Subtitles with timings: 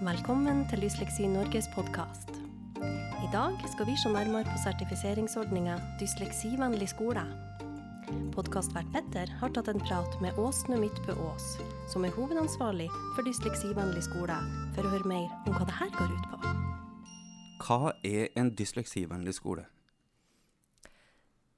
[0.00, 2.30] Velkommen til Dysleksi Norges podkast.
[3.20, 7.20] I dag skal vi se nærmere på sertifiseringsordninga Dysleksivennlig skole.
[8.32, 11.50] Podkastvert Petter har tatt en prat med Åsne Midtbø Aas,
[11.92, 14.40] som er hovedansvarlig for Dysleksivennlig skole,
[14.72, 16.56] for å høre mer om hva det her går ut på.
[17.66, 19.68] Hva er en dysleksivennlig skole?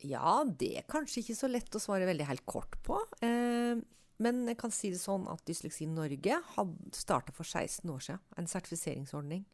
[0.03, 2.99] Ja, det er kanskje ikke så lett å svare veldig helt kort på.
[3.23, 3.79] Eh,
[4.23, 6.39] men jeg kan si det sånn at Dysleksi Norge
[6.95, 9.45] starta for 16 år siden, en sertifiseringsordning.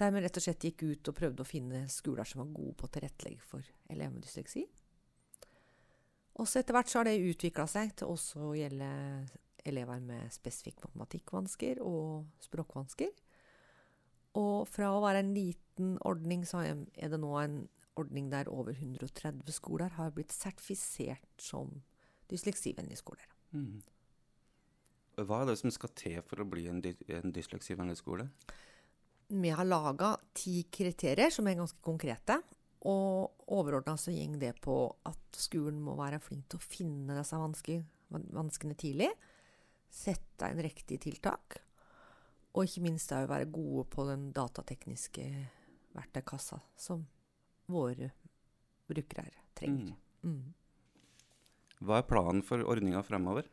[0.00, 2.76] Der vi rett og slett gikk ut og prøvde å finne skoler som var gode
[2.78, 4.64] på å tilrettelegge for elever med dysleksi.
[6.40, 8.88] Og så etter hvert så har det utvikla seg til også å gjelde
[9.68, 13.12] elever med spesifikke matematikkvansker og språkvansker.
[14.40, 17.60] Og fra å være en liten ordning, så er det nå en
[18.00, 21.82] ordning der over 130 skoler har blitt sertifisert som
[22.32, 23.31] dysleksivennlige skoler.
[23.52, 23.82] Mm.
[25.22, 28.26] Hva er det som skal til for å bli en, dy en dysleksivennlig skole?
[29.32, 32.40] Vi har laga ti kriterier som er ganske konkrete.
[32.88, 34.74] Og overordna så går det på
[35.06, 39.12] at skolen må være flink til å finne disse vanskene tidlig.
[39.92, 41.60] Sette inn riktige tiltak.
[42.52, 45.28] Og ikke minst òg være gode på den datatekniske
[45.94, 47.04] verktøykassa som
[47.72, 48.10] våre
[48.88, 49.94] brukere trenger.
[50.24, 50.32] Mm.
[50.32, 50.54] Mm.
[51.82, 53.48] Hva er planen for ordninga fremover?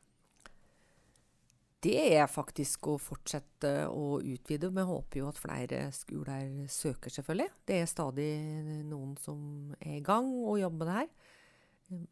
[1.80, 4.68] Det er faktisk å fortsette å utvide.
[4.76, 7.48] Vi håper jo at flere skoler søker, selvfølgelig.
[7.64, 8.32] Det er stadig
[8.90, 11.14] noen som er i gang og jobber med det her.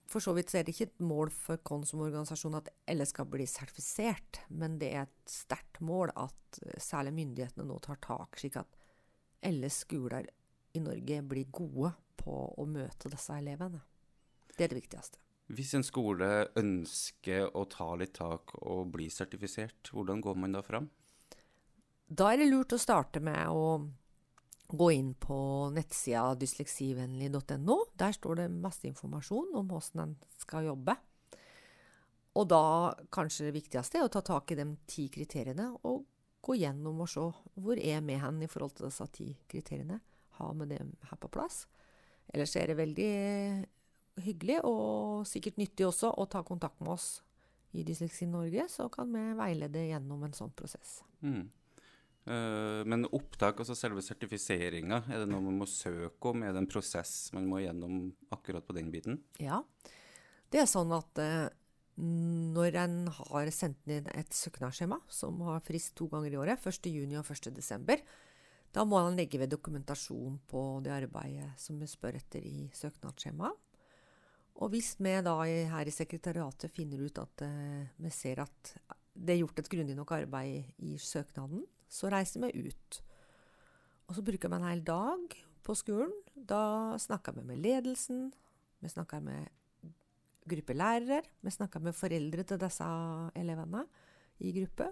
[0.09, 3.27] For så vidt er det ikke et mål for oss som organisasjon at alle skal
[3.29, 8.57] bli sertifisert, men det er et sterkt mål at særlig myndighetene nå tar tak, slik
[8.63, 8.79] at
[9.45, 10.31] alle skoler
[10.73, 13.83] i Norge blir gode på å møte disse elevene.
[14.55, 15.26] Det er det viktigste.
[15.47, 20.63] Hvis en skole ønsker å ta litt tak og bli sertifisert, hvordan går man da
[20.65, 20.89] fram?
[22.07, 23.79] Da er det lurt å starte med å
[24.67, 25.37] gå inn på
[25.71, 27.77] nettsida dysleksivennlig.no.
[27.95, 30.97] Der står det masse informasjon om hvordan en skal jobbe.
[32.37, 36.03] Og da kanskje det viktigste er å ta tak i de ti kriteriene og
[36.43, 37.23] gå gjennom og se
[37.55, 40.01] hvor er vi hen i forhold til disse ti kriteriene.
[40.37, 41.63] Ha med dem her på plass.
[42.29, 43.11] Ellers er det veldig
[44.23, 47.07] hyggelig og sikkert nyttig også å ta kontakt med oss
[47.77, 51.01] i Dysleksi Norge, så kan vi veilede gjennom en sånn prosess.
[51.21, 51.45] Mm.
[52.27, 56.43] Uh, men opptak, altså selve sertifiseringa, er det noe man må søke om?
[56.43, 59.21] Er det en prosess man må gjennom akkurat på den biten?
[59.39, 59.61] Ja.
[60.51, 61.47] Det er sånn at uh,
[61.97, 67.47] når en har sendt inn et søknadsskjema som har frist to ganger i året, 1.6
[67.51, 68.03] og 1.12.,
[68.75, 73.55] da må han legge ved dokumentasjon på det arbeidet som vi spør etter i søknadsskjemaet.
[74.57, 78.73] Og hvis vi da her i sekretariatet finner ut at uh, vi ser at
[79.17, 83.01] det er gjort et grundig nok arbeid i søknaden, så reiser vi ut.
[84.07, 86.13] Og så bruker vi en hel dag på skolen.
[86.33, 88.29] Da snakker vi med ledelsen,
[88.79, 89.49] vi snakker med
[90.47, 92.87] gruppelærere, vi snakker med foreldre til disse
[93.35, 93.83] elevene
[94.39, 94.91] i gruppe.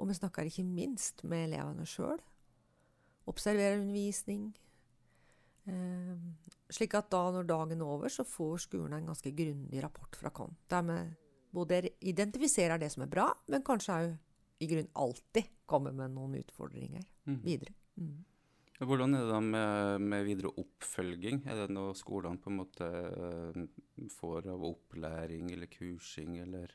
[0.00, 2.20] Og vi snakker ikke minst med elevene sjøl.
[3.28, 4.52] Observerer undervisning,
[6.70, 10.32] slik at da når dagen er over, så får skolen en ganske grundig rapport fra
[10.34, 10.56] KON.
[10.70, 10.98] Der vi
[11.50, 14.10] både identifiserer det som er bra, men kanskje òg
[14.60, 17.38] i grunnen alltid kommer med noen utfordringer mm.
[17.44, 17.72] videre.
[17.96, 18.18] Mm.
[18.80, 21.42] Hvordan er det da med, med, videre oppfølging?
[21.48, 26.72] Er det noe skolene på en måte uh, får av opplæring eller kursing, eller?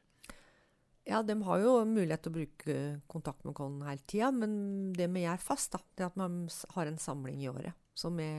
[1.06, 2.78] Ja, de har jo mulighet til å bruke
[3.10, 6.46] kontakt med KON hele tida, men det vi gjør fast, da, det er at man
[6.78, 8.30] har en samling i året som vi,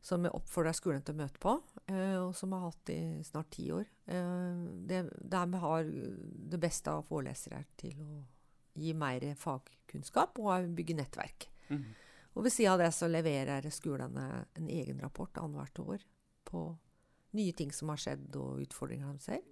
[0.00, 1.54] som jeg oppfordrer skolen til å møte på,
[1.92, 3.88] eh, og som vi har hatt i snart ti år.
[4.10, 5.90] Eh, det, der vi har
[6.54, 8.20] det beste av forelesere til å
[8.80, 11.50] gi mer fagkunnskap og bygge nettverk.
[11.70, 11.84] Mm.
[12.38, 16.04] Og ved siden av det så leverer skolene en egen rapport annethvert år
[16.48, 16.62] på
[17.36, 19.42] nye ting som har skjedd, og utfordringer de ser.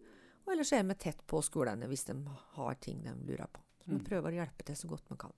[0.46, 2.16] Og ellers er vi tett på skolene hvis de
[2.56, 3.62] har ting de lurer på.
[3.82, 4.06] Så vi mm.
[4.06, 5.34] prøver å hjelpe til så godt vi kan.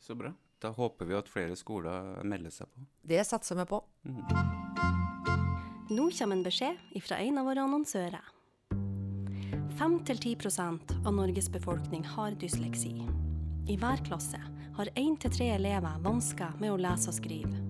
[0.00, 0.32] Så bra.
[0.64, 2.86] Da håper vi at flere skoler melder seg på.
[3.04, 3.82] Det satser vi på.
[4.08, 4.22] Mm.
[5.92, 8.30] Nå kommer en beskjed fra en av våre annonsører.
[9.76, 12.94] 5-10 av Norges befolkning har dysleksi.
[13.68, 14.40] I hver klasse
[14.78, 17.60] har én til tre elever vansker med å lese og skrive.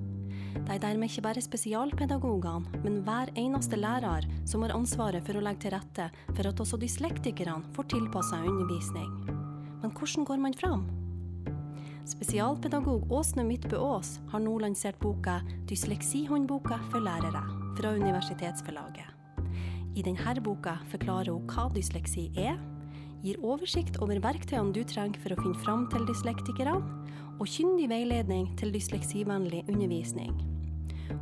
[0.55, 5.43] Det er dermed ikke bare spesialpedagogene, men hver eneste lærer som har ansvaret for å
[5.43, 9.11] legge til rette for at også dyslektikerne får tilpassa undervisning.
[9.83, 10.87] Men hvordan går man fram?
[12.05, 17.45] Spesialpedagog Åsne Midtbø Aas har nå lansert boka 'Dysleksihåndboka for lærere'
[17.79, 19.09] fra Universitetsforlaget.
[19.97, 22.59] I denne boka forklarer hun hva dysleksi er,
[23.23, 26.77] gir oversikt over verktøyene du trenger for å finne fram til dyslektikerne,
[27.41, 30.37] og kyndig veiledning til dysleksivennlig undervisning.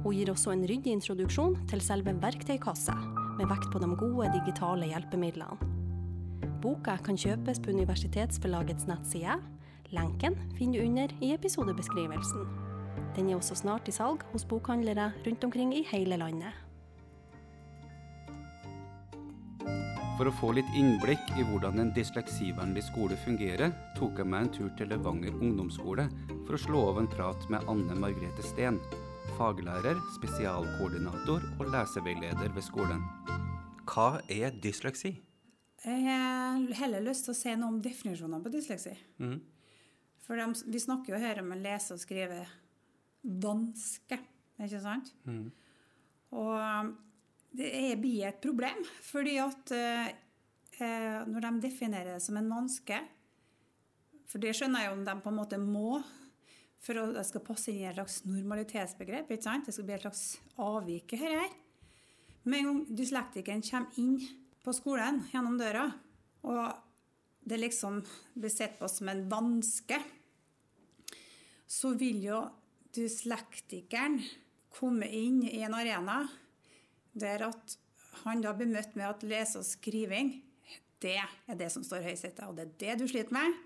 [0.03, 2.97] Hun gir også en ryddig introduksjon til selve verktøykassa,
[3.39, 5.71] med vekt på de gode digitale hjelpemidlene.
[6.63, 9.39] Boka kan kjøpes på Universitetsforlagets nettside.
[9.93, 12.47] Lenken finner du under i episodebeskrivelsen.
[13.17, 16.57] Den er også snart i salg hos bokhandlere rundt omkring i hele landet.
[20.17, 24.53] For å få litt innblikk i hvordan en dysleksivennlig skole fungerer, tok jeg meg en
[24.57, 26.09] tur til Levanger ungdomsskole
[26.47, 28.81] for å slå av en prat med Anne Margrethe Steen,
[29.37, 33.05] faglærer, spesialkoordinator og leseveileder ved skolen.
[33.85, 35.19] Hva er dysleksi?
[35.85, 38.97] Jeg har heller lyst til å si noe om definisjonene på dysleksi.
[39.19, 39.41] Mhm.
[40.23, 42.45] For de, vi snakker jo her om å lese og skrive
[43.23, 44.19] vanske,
[44.63, 45.11] ikke sant?
[45.27, 45.49] Mm.
[46.39, 46.93] Og
[47.53, 50.13] det er, blir et problem, fordi at eh,
[50.79, 53.03] eh, når de definerer det som en vanske
[54.31, 55.99] For det skjønner jeg jo om de på en måte må
[56.83, 59.29] for at det skal passe inn i et slags normalitetsbegrep.
[59.31, 59.69] ikke sant?
[59.69, 60.23] Det skal bli et slags
[60.59, 61.37] avvik her.
[61.43, 61.53] her.
[62.43, 64.17] Med en gang dyslektikeren kommer inn
[64.65, 65.85] på skolen gjennom døra,
[66.43, 66.63] og
[67.45, 68.01] det liksom
[68.35, 69.99] blir sett på som en vanske,
[71.67, 72.41] så vil jo
[72.95, 74.21] dyslektikeren
[74.73, 76.23] komme inn i en arena
[77.13, 77.77] der at
[78.23, 80.35] han da blir møtt med at lese og skriving,
[81.03, 83.57] det er det som står høyest, og det er det du sliter med.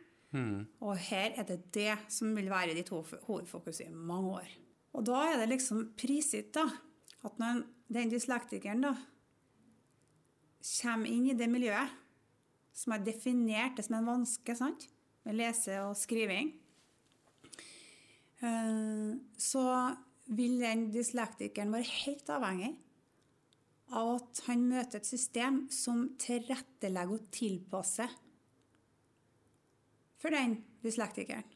[0.81, 4.55] Og her er det det som vil være ditt hovedfokus i mange år.
[4.97, 6.65] Og da er det liksom prisgitt da,
[7.27, 7.63] at når
[7.93, 8.95] den dyslektikeren da
[10.81, 11.93] kommer inn i det miljøet
[12.77, 14.89] som har definert det som en vanske, sant?
[15.27, 16.53] med lese og skriving,
[18.47, 19.65] eh, så
[20.37, 22.73] vil den dyslektikeren være helt avhengig
[23.95, 28.15] av at han møter et system som tilrettelegger og tilpasser
[30.23, 31.47] for den dyslektikeren.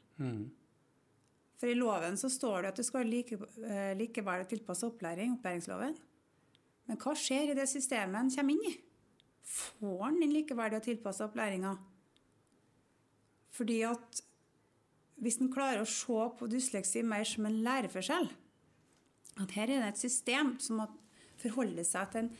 [1.60, 5.34] For i loven så står det at du skal ha like, eh, likeverdig tilpassa opplæring,
[5.38, 5.96] opplæringsloven.
[6.88, 8.76] Men hva skjer i det systemet en kommer inn i?
[9.46, 11.74] Får han den likeverdige og tilpassa opplæringa?
[13.56, 14.22] Fordi at
[15.20, 18.30] hvis en klarer å se på dysleksi mer som en læreforskjell,
[19.40, 20.86] at her er det et system som må
[21.40, 22.30] forholde seg til en,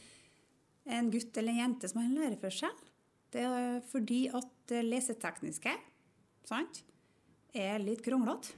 [0.97, 2.79] en gutt eller en jente som har en læreforskjell,
[3.31, 5.75] det er fordi at det lesetekniske
[6.49, 6.83] sant,
[7.55, 8.55] er litt kronglete.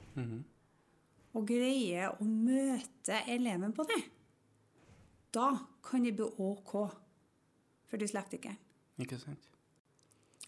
[1.33, 4.01] Og greier å møte eleven på det,
[5.33, 5.51] da
[5.81, 6.73] kan det bli OK
[7.93, 8.57] for dyslektikeren.
[9.01, 9.51] Ikke sant?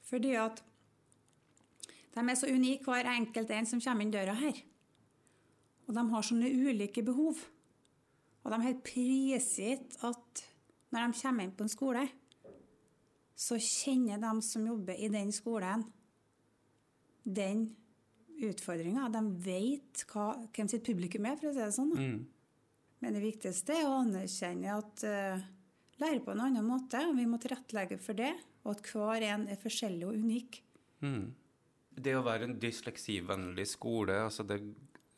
[0.06, 0.64] Fordi at
[2.16, 4.62] de er så unike, hver enkelt en som kommer inn døra her.
[5.86, 7.44] Og de har sånne ulike behov.
[8.46, 10.46] Og de har prisgitt at
[10.94, 12.06] når de kommer inn på en skole,
[13.36, 15.84] så kjenner de som jobber i den skolen,
[17.26, 17.68] den
[18.46, 19.10] utfordringa.
[19.12, 21.92] De vet hva, hvem sitt publikum er, for å si det sånn.
[21.94, 22.08] da.
[23.04, 25.44] Men det viktigste er å anerkjenne at uh,
[26.02, 27.02] lære på en annen måte.
[27.08, 28.34] og Vi må tilrettelegge for det,
[28.66, 30.62] og at hver en er forskjellig og unik.
[31.96, 34.60] Det å være en dysleksivennlig skole, altså det,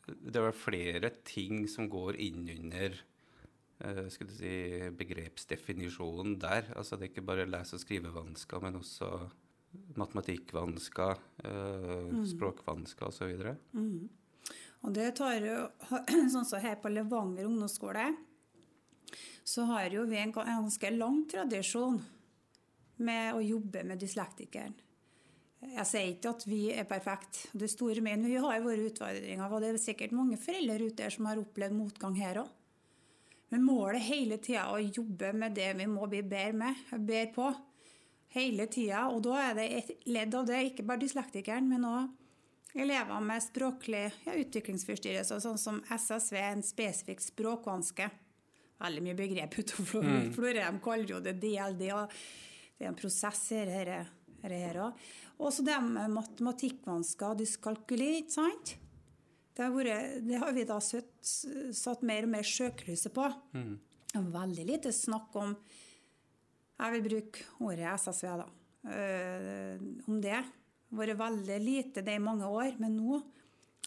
[0.06, 4.54] det er flere ting som går inn under eh, skal du si,
[5.00, 6.70] begrepsdefinisjonen der.
[6.76, 9.10] Altså det er ikke bare lese- og skrivevansker, men også
[9.98, 12.22] matematikkvansker, mm.
[12.30, 13.42] språkvansker osv.
[14.86, 15.58] Og det tar jo,
[16.32, 18.06] sånn som her på Levanger ungdomsskole,
[19.44, 22.00] så har jo vi en ganske lang tradisjon
[22.98, 24.76] med å jobbe med dyslektikeren.
[25.58, 29.50] Jeg sier ikke at vi er perfekte, det store men vi har våre utfordringer.
[29.50, 32.52] Og det er sikkert mange foreldre ute der som har opplevd motgang her òg.
[33.48, 37.48] Men målet hele tida å jobbe med det vi må bli bedre med, bedre på.
[38.36, 39.06] Hele tida.
[39.08, 43.42] Og da er det et ledd av det, ikke bare dyslektikeren, men òg elever med
[43.42, 48.10] språklig ja, utviklingsforstyrrelse, sånn som SSV, en spesifikk språkvanske.
[48.78, 50.72] Veldig mye begrep ute og flor- florerer.
[50.76, 51.82] De kaller jo det DLD.
[51.96, 52.12] og
[52.78, 54.06] Det er en prosess her, her,
[54.44, 54.78] her, her
[55.38, 58.76] Og så det med matematikkvansker og dyskalkuli, ikke sant?
[59.58, 61.10] Det har, vært, det har vi da satt,
[61.74, 63.24] satt mer og mer søkelyset på.
[63.58, 65.56] Er Veldig lite snakk om
[66.78, 68.46] Jeg vil bruke ordet SSV, da.
[68.94, 70.38] eh, om det.
[70.88, 73.18] Det har vært veldig lite det i mange år, men nå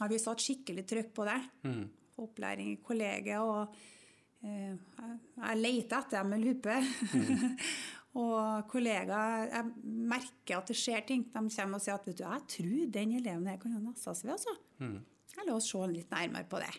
[0.01, 1.39] har vi satt skikkelig trykk på det.
[2.21, 3.71] Opplæring i kollegiet og
[4.41, 6.75] jeg- Jeg leter etter dem med lupe.
[8.21, 11.24] og kollegaer Jeg merker at det skjer ting.
[11.29, 14.33] De kommer og sier at vet du, jeg tror den eleven her kan ha ved
[14.36, 14.57] altså.
[14.79, 16.74] Jeg La oss se litt nærmere på det.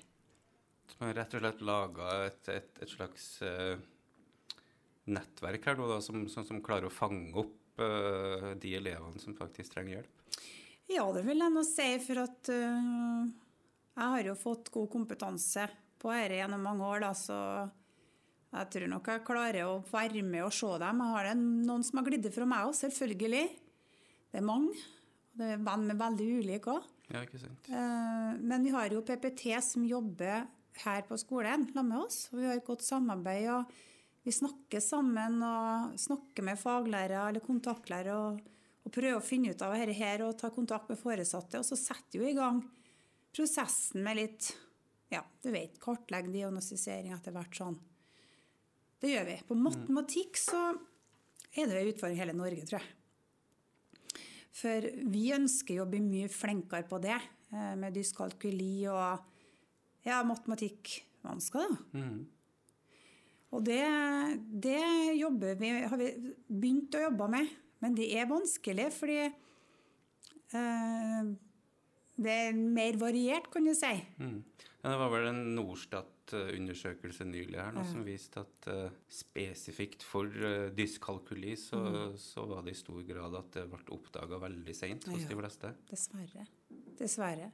[0.90, 3.78] Så man har rett og slett laga et, et, et slags uh,
[5.08, 9.72] nettverk her da, som, som, som klarer å fange opp uh, de elevene som faktisk
[9.74, 10.36] trenger hjelp?
[10.92, 13.24] Ja, det vil jeg nå si, for at uh,
[13.96, 15.64] jeg har jo fått god kompetanse
[16.02, 17.38] på dette gjennom mange år, da, så
[18.52, 20.98] jeg tror nok jeg klarer å være med og se dem.
[21.00, 23.44] Jeg har det noen som har glidd fra meg òg, selvfølgelig.
[24.32, 24.82] Det er mange.
[25.32, 26.90] Det er venn med veldig ulike òg.
[27.12, 27.70] Ja, ikke sant.
[27.72, 30.44] Uh, men vi har jo PPT som jobber
[30.82, 32.26] her på skolen sammen med oss.
[32.32, 33.48] og Vi har et godt samarbeid.
[33.52, 33.72] og
[34.24, 38.42] Vi snakker sammen og snakker med faglærere eller kontaktlærere og,
[38.84, 41.60] og prøver å finne ut av dette her og ta kontakt med foresatte.
[41.60, 42.60] Og så setter vi i gang
[43.32, 44.52] prosessen med litt
[45.12, 47.76] ja, du vet, kartlegge diagnostisering etter hvert sånn.
[49.02, 49.36] Det gjør vi.
[49.48, 50.60] På matematikk så
[51.52, 54.18] er det en utfordring i hele Norge, tror jeg.
[54.52, 57.18] For vi ønsker jo å bli mye flinkere på det,
[57.52, 59.24] eh, med dyskalkuli og
[60.06, 61.98] ja, matematikkvansker, da.
[61.98, 62.20] Mm.
[63.52, 63.84] Og det,
[64.64, 64.80] det
[65.18, 66.08] jobber vi, har vi
[66.48, 67.50] begynt å jobbe med,
[67.84, 69.18] men det er vanskelig fordi
[70.56, 71.32] eh,
[72.22, 73.92] det er mer variert, kan du si.
[74.22, 74.38] Mm.
[74.82, 77.90] Ja, det var vel en Norstat-undersøkelse nylig her nå, ja.
[77.92, 82.16] som viste at uh, spesifikt for uh, dyskalkuli så, mm.
[82.18, 85.38] så, var det i stor grad at det ble oppdaga veldig seint hos ja, de
[85.38, 85.72] fleste.
[85.92, 86.48] Dessverre.
[86.98, 87.52] Dessverre.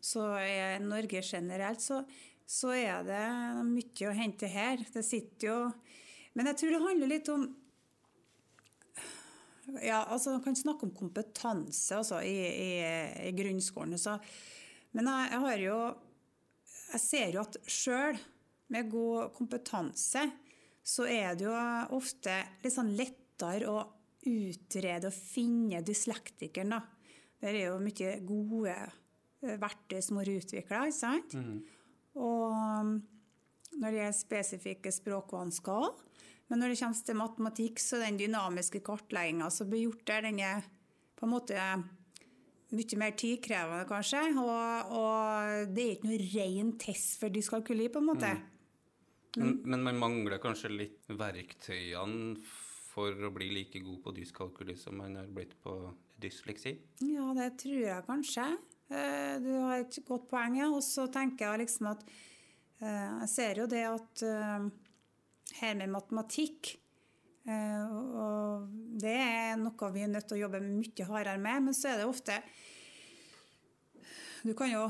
[0.00, 2.00] Så i Norge generelt så,
[2.48, 3.22] så, er det
[3.68, 4.80] mye å hente her.
[4.80, 5.60] Det sitter jo
[6.32, 7.48] Men jeg tror det handler litt om
[9.84, 12.70] ja, altså Man kan snakke om kompetanse altså, i, i,
[13.28, 14.00] i grunnskolen.
[14.00, 14.16] Så.
[14.96, 15.82] Men jeg, jeg har jo
[16.90, 18.18] jeg ser jo at sjøl
[18.70, 20.24] med god kompetanse,
[20.82, 21.54] så er det jo
[21.96, 23.82] ofte litt sånn lettere å
[24.26, 26.80] utrede og finne dyslektikeren, da.
[27.40, 31.36] Der er jo mye gode eh, verktøy som har utvikla, ikke sant?
[31.36, 31.62] Mm.
[32.20, 32.90] Og
[33.80, 35.92] når det gjelder spesifikke språkvansker
[36.50, 40.40] Men når det kommer til matematikk, så den dynamiske kartlegginga som blir gjort der, den
[40.42, 40.64] er
[41.14, 41.66] på en måte
[42.76, 44.22] mye mer tidkrevende, kanskje.
[44.40, 48.32] Og, og, det er ikke noe ren test for dyskalkuli, på en måte.
[48.34, 48.48] Mm.
[49.40, 52.40] Men, men, man mangler kanskje litt verktøyene
[52.90, 55.76] for å bli like god på dyskalkuli som man har blitt på
[56.20, 56.74] dysleksi?
[57.06, 58.46] Ja, det tror jeg kanskje.
[58.90, 60.58] Eh, du har et godt poeng.
[60.58, 60.70] Ja.
[60.74, 62.04] Og så tenker jeg liksom at
[62.82, 64.68] eh, Jeg ser jo det at eh,
[65.60, 66.74] her med matematikk
[67.48, 68.66] og
[69.00, 71.68] det er noe vi er nødt til å jobbe mye hardere med.
[71.68, 72.36] Men så er det ofte
[74.44, 74.86] Du kan jo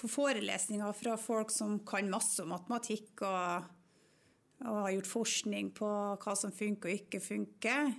[0.00, 3.66] få forelesninger fra folk som kan masse om matematikk og,
[4.64, 5.90] og har gjort forskning på
[6.20, 7.92] hva som funker og ikke funker.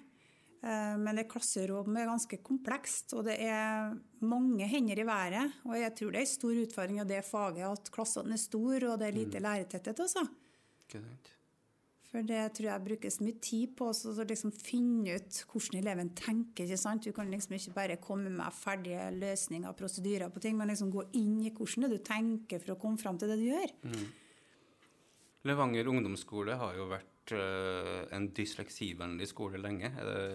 [0.61, 5.59] Eh, men det klasserommet er ganske komplekst, og det er mange hender i været.
[5.65, 8.91] Og jeg tror det er en stor utfordring av det faget at klassene er store,
[8.91, 9.45] og det er lite mm.
[9.47, 10.03] lærertetthet.
[10.09, 11.33] Sant.
[12.11, 16.65] For det tror jeg brukes mye tid på å liksom finne ut hvordan eleven tenker.
[16.65, 17.05] ikke sant?
[17.07, 20.91] Du kan liksom ikke bare komme med ferdige løsninger og prosedyrer på ting, men liksom
[20.91, 23.71] gå inn i hvordan du tenker for å komme fram til det du gjør.
[23.87, 24.09] Mm.
[25.47, 29.93] Levanger ungdomsskole har jo vært uh, en dysleksivennlig skole lenge,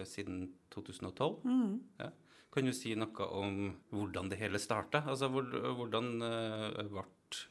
[0.09, 1.45] siden 2012.
[1.45, 1.77] Mm.
[2.01, 2.09] Ja.
[2.57, 3.61] Kan du si noe om
[3.93, 5.03] hvordan det hele starta?
[5.05, 7.05] Altså, hvordan uh, ble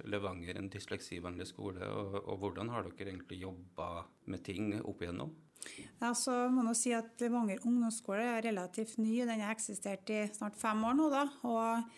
[0.08, 5.34] Levanger en dysleksivennlig skole, og, og, hvordan har dere egentlig jobba med ting opp igjennom?
[6.00, 9.18] Ja, så må jeg si at Levanger ungdomsskole er relativt ny.
[9.26, 11.08] Den har eksistert i snart fem år nå.
[11.12, 11.96] da, og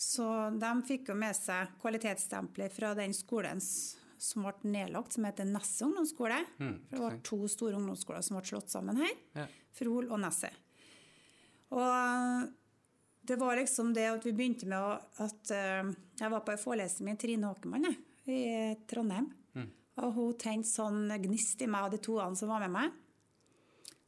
[0.00, 5.48] så De fikk jo med seg kvalitetsstempelet fra den skolen som ble nedlagt, som heter
[5.48, 6.38] Nesset ungdomsskole.
[6.60, 9.12] Mm, det var to store ungdomsskoler som ble slått sammen her.
[9.36, 9.46] Ja.
[9.76, 10.56] Frol og Nesset.
[11.70, 12.50] Og
[13.30, 17.12] det var liksom det at vi begynte med at uh, Jeg var på en forelesning
[17.12, 17.86] med Trine Håkemann
[18.26, 18.40] i
[18.90, 19.28] Trondheim.
[19.54, 19.68] Mm.
[20.02, 22.96] Og hun tente sånn gnist i meg og de to andre som var med meg.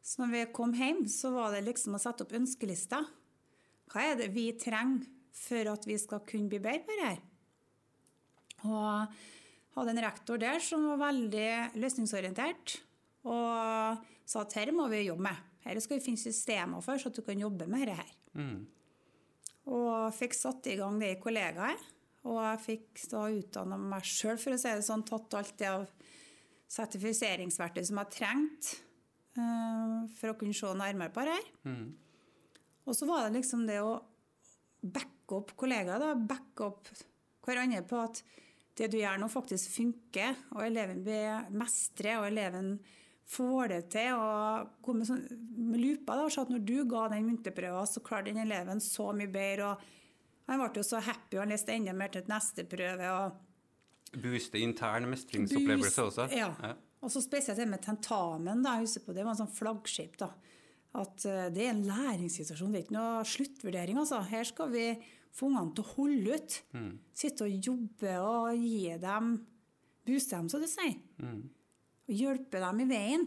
[0.03, 3.07] Så når vi kom hjem, så var det liksom å sette opp ønskelister.
[3.93, 7.23] Hva er det vi trenger for at vi skal kunne bli bedre på det her?
[8.67, 9.15] Og
[9.77, 12.77] hadde en rektor der som var veldig løsningsorientert.
[13.31, 15.49] Og sa at dette må vi jobbe med.
[15.63, 18.15] Her skal vi finne systemer for, så at du kan jobbe med dette her.
[18.35, 18.63] Mm.
[19.71, 21.81] Og fikk satt i gang det i kollegaer.
[22.27, 25.05] Og jeg fikk da utdanna meg sjøl, for å si det sånn.
[25.07, 25.87] Tatt alt det av
[26.73, 28.79] sertifiseringsverktøy som jeg trengte
[29.37, 31.51] uh, for å kunne se nærmere på det her.
[31.69, 31.91] Mm.
[32.87, 33.97] Og så var det liksom det å
[34.83, 36.15] backe opp kollegaer, da.
[36.17, 36.91] Backe opp
[37.47, 38.23] hverandre på at
[38.79, 42.77] det du gjør nå, faktisk funker, og eleven blir mestre, og eleven
[43.29, 44.29] får det til å
[44.85, 45.23] gå med, sånn,
[45.71, 46.17] med lupa.
[46.19, 49.73] Da, så at når du ga den muntligprøven, så klarte den eleven så mye bedre.
[49.73, 53.13] og Han ble jo så happy, og han leste enda mer til neste prøve.
[53.13, 56.29] og Booste intern mestringsopplevelse også?
[56.37, 56.51] Ja.
[56.61, 56.75] ja.
[57.03, 58.63] Og så spesielt det med tentamen.
[58.63, 60.19] da, jeg husker på Det var en sånn flaggskip.
[60.21, 60.33] da.
[61.01, 62.75] at eh, det er en læringssituasjon.
[62.75, 63.99] Det er ikke noe sluttvurdering.
[63.99, 64.21] Altså.
[64.29, 64.87] Her skal vi
[65.33, 66.59] få ungene til å holde ut.
[66.77, 66.93] Mm.
[67.17, 69.35] Sitte og jobbe og gi dem
[70.03, 70.97] Booste dem, så du sier.
[71.23, 71.45] Mm.
[72.09, 73.27] Og hjelpe dem i veien.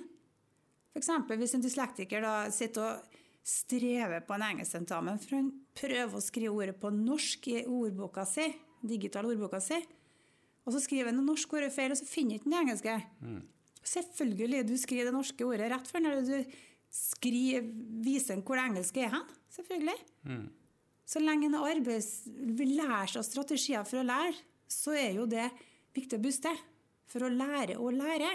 [0.96, 1.12] F.eks.
[1.27, 6.55] hvis en dyslektiker da sitter og strever på en engelsktentamen for han prøver å skrive
[6.55, 8.48] ordet på norsk i ordboka si,
[8.82, 9.77] digital ordboka si,
[10.65, 12.96] og så skriver han det norske ordet feil, og så finner han ikke det engelske.
[13.86, 16.55] Selvfølgelig, du skriver det norske ordet rett før når du
[16.96, 17.67] skriver,
[18.05, 19.27] viser hvor det engelske er hen.
[19.53, 19.98] Selvfølgelig.
[20.25, 20.48] Mm.
[21.05, 24.34] Så lenge en arbeids, vil lære seg strategier for å lære,
[24.65, 25.46] så er jo det
[25.94, 26.55] viktig å booste.
[27.13, 28.32] For å lære å lære.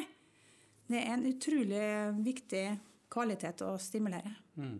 [0.90, 1.82] Det er en utrolig
[2.25, 2.64] viktig
[3.11, 4.32] kvalitet å stimulere.
[4.59, 4.78] Mm.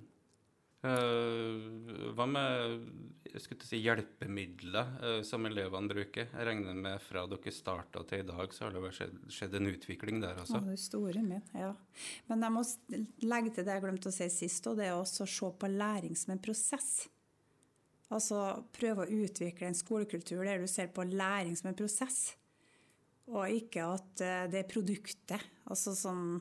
[0.81, 6.31] Uh, hva med si hjelpemidler uh, som elevene bruker?
[6.33, 9.69] Jeg regner med fra dere starta til i dag, så har det skjedd, skjedd en
[9.75, 10.57] utvikling der også?
[10.57, 11.75] Ja, det store min, ja.
[12.33, 12.65] Men jeg må
[13.29, 15.71] legge til det jeg glemte å si sist, og det er også å se på
[15.75, 16.91] læring som en prosess.
[18.11, 18.41] Altså
[18.75, 22.33] prøve å utvikle en skolekultur der du ser på læring som en prosess,
[23.31, 26.41] og ikke at eh, det er produktet altså som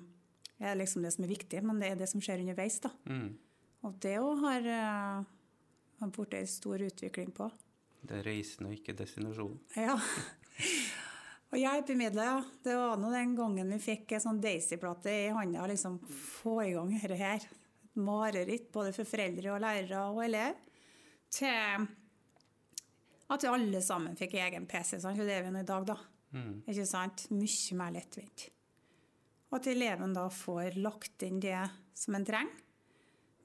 [0.59, 2.81] er liksom det som er viktig, men det er det som skjer underveis.
[2.83, 2.91] da.
[3.07, 3.37] Mm.
[3.87, 4.65] Og det òg har
[5.99, 7.49] man har blitt en stor utvikling på.
[8.01, 9.59] Det er reisen og ikke destinasjonen.
[9.75, 9.97] Ja.
[11.49, 12.41] Og hjelpemidler, ja.
[12.63, 15.65] Det var nå den gangen vi fikk en sånn Daisy-plate i hånda.
[15.71, 17.47] Liksom få i gang dette her.
[17.87, 20.59] Et mareritt både for foreldre og lærere og elev.
[21.33, 21.87] Til
[23.33, 24.99] at vi alle sammen fikk egen PC.
[25.01, 25.17] Sant?
[25.17, 25.97] Det er vi nå i dag, da.
[26.35, 26.61] Mm.
[26.69, 27.27] Ikke sant?
[27.33, 28.49] Mye mer lettvint.
[29.49, 31.57] Og at eleven da får lagt inn det
[31.97, 32.65] som en trenger.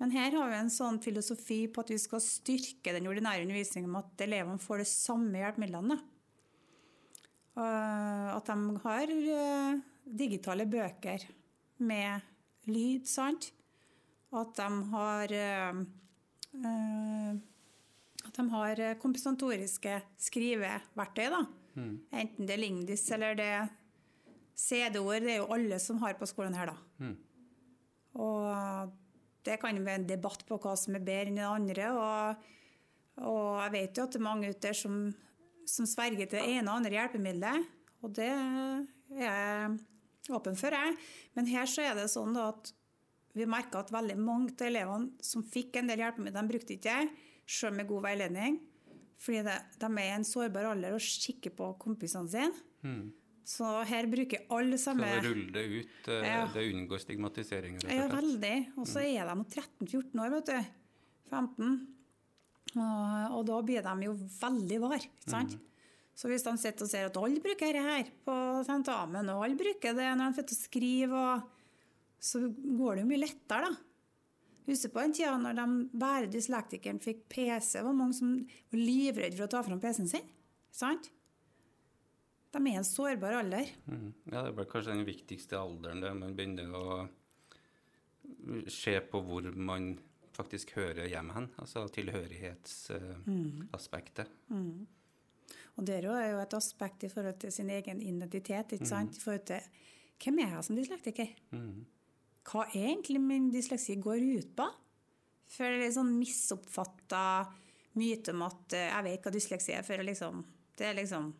[0.03, 3.93] Men her har vi en sånn filosofi på at vi skal styrke den ordinære undervisningen
[3.93, 5.97] med at elevene får det samme hjelpemidlene.
[7.55, 11.23] At de har eh, digitale bøker
[11.87, 12.27] med
[12.67, 13.53] lyd, sant.
[14.35, 15.83] At de har eh,
[16.59, 17.35] eh,
[18.25, 21.45] At de har kompensatoriske skriveverktøy, da.
[21.75, 21.95] Mm.
[22.15, 23.71] Enten det er Lingdis eller det er
[24.55, 25.25] CD-ord.
[25.25, 26.77] Det er jo alle som har på skolen her, da.
[27.03, 27.17] Mm.
[28.25, 28.93] Og
[29.45, 31.89] det kan være en debatt på hva som er bedre enn det andre.
[31.99, 32.47] Og,
[33.27, 35.01] og jeg vet jo at det er mange ute der som,
[35.69, 37.69] som sverger til det ene og andre hjelpemiddelet.
[38.05, 38.85] Og det er
[39.15, 39.75] jeg
[40.35, 40.97] åpen for, jeg.
[41.37, 42.73] Men her så er det sånn at
[43.35, 46.95] vi merka at veldig mange av elevene som fikk en del hjelpemidler, de brukte ikke
[46.95, 48.61] det, selv med god veiledning.
[49.19, 52.53] Fordi det, de er i en sårbar alder og kikker på kompisene sine.
[52.85, 53.13] Mm.
[53.45, 56.09] Så her bruker alle Så samme det ruller det ut.
[56.09, 56.47] eh, Ja.
[56.53, 57.79] Det unngår stigmatisering.
[57.85, 58.55] Ja, veldig.
[58.81, 60.65] Og så er de 13-14 år, vet du.
[61.31, 61.87] 15.
[62.75, 64.97] Og, og da blir de jo veldig var.
[64.99, 65.59] ikke sant?
[66.15, 68.35] Så hvis de sitter og ser at alle bruker dette her på
[68.67, 71.43] tentamen, og alle bruker det når de sitter og skriver,
[72.25, 73.77] så går det jo mye lettere, da.
[74.65, 75.65] Husk på den tida når de
[76.01, 78.29] bare dyslektikeren fikk PC, var mange som
[78.73, 80.29] var livredde for å ta fram PC-en sin.
[80.75, 81.05] Sant?
[82.55, 83.67] De er i en sårbar alder.
[83.91, 84.11] Mm.
[84.31, 86.85] Ja, det er kanskje den viktigste alderen der man begynner å
[88.71, 89.99] se på hvor man
[90.35, 91.49] faktisk hører hjemme hen.
[91.61, 94.27] Altså tilhørighetsaspektet.
[95.75, 98.73] Og det er jo et aspekt i forhold til sin egen identitet.
[98.73, 99.17] ikke sant?
[99.19, 99.61] I forhold til
[100.23, 101.29] hvem er jeg som dyslektiker?
[101.51, 101.81] Mm.
[102.45, 104.69] Hva er egentlig min dysleksi går ut på?
[105.55, 107.25] For det er litt sånn misoppfatta
[107.99, 109.87] myte om at eh, jeg vet hva dysleksi er.
[109.87, 110.45] For liksom,
[110.79, 111.33] det er liksom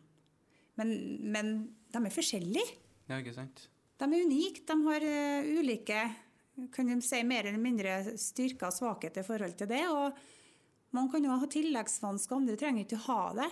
[0.75, 0.91] men,
[1.31, 1.55] men
[1.93, 2.77] de er forskjellige.
[3.07, 3.67] Ja, ikke sant?
[3.95, 4.63] De er unike.
[4.67, 6.01] De har eh, ulike
[6.71, 9.83] kan de si, mer eller mindre styrker og svakheter i forhold til det.
[9.91, 13.49] Og man kan jo ha tilleggsvansker, andre trenger ikke ha det.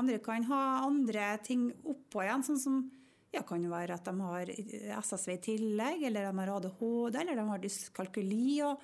[0.00, 2.80] Andre kan ha andre ting oppå igjen, sånn som
[3.30, 4.50] ja, kan jo være at de har
[5.00, 8.60] SSV i tillegg, eller de har ADHD, eller de har dyskalkuli.
[8.66, 8.82] og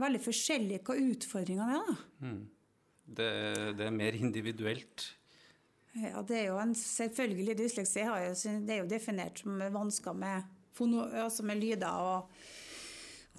[0.00, 1.90] Veldig forskjellig hva utfordringene er.
[1.90, 2.26] da.
[2.26, 2.42] Mm.
[3.06, 3.30] Det,
[3.78, 5.04] det er mer individuelt.
[5.96, 8.02] Ja, det er jo en selvfølgelig dysleksi.
[8.04, 10.48] jo Det er jo definert som vansker med,
[11.22, 12.32] altså med lyder og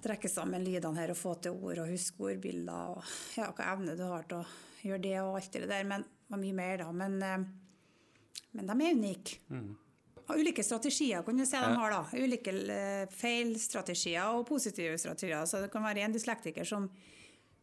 [0.02, 3.02] trekke sammen lydene her og få til ord og huske ordbilder og
[3.36, 5.86] ja, hva evne du har til å gjøre det og alt det der.
[5.90, 6.90] Men mye mer, da.
[6.94, 9.40] Men, eh, men de er unike.
[9.50, 9.76] Mm.
[10.36, 11.94] Ulike strategier kan du si de har.
[11.94, 12.02] da.
[12.12, 15.46] Ulike eh, feilstrategier og positive strategier.
[15.48, 16.88] Så det kan være en dyslektiker som,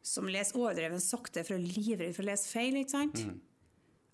[0.01, 2.79] som leser overdreven sakte for å livredd for å lese feil.
[2.81, 3.21] ikke sant?
[3.25, 3.43] Mm.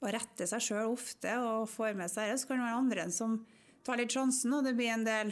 [0.01, 2.41] og retter seg sjøl ofte og får med seg det.
[2.41, 3.37] Så kan det være andre som
[3.85, 5.31] tar litt sjansen, og det blir en del,